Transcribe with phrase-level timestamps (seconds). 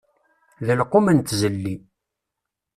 [0.65, 1.75] D lqum n tzelli.